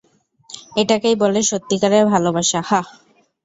এটাকেই 0.75 1.15
বলে 1.23 1.39
সত্যিকারের 1.49 2.03
ভালোবাসা, 2.13 2.59
হাহ? 2.61 2.85